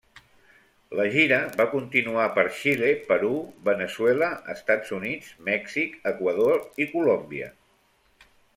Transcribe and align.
La 0.99 1.03
gira 1.15 1.37
va 1.59 1.67
continuar 1.73 2.23
per 2.37 2.45
Xile, 2.61 2.89
Perú, 3.11 3.35
Veneçuela, 3.69 4.31
Estats 4.55 4.95
Units, 5.01 5.31
Mèxic, 5.51 6.01
Equador 6.15 6.85
i 6.85 6.89
Colòmbia. 6.97 7.55